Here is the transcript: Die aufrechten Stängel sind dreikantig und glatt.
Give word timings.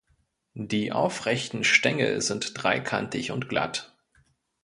Die 0.55 0.91
aufrechten 0.91 1.63
Stängel 1.63 2.21
sind 2.23 2.55
dreikantig 2.55 3.29
und 3.31 3.49
glatt. 3.49 3.95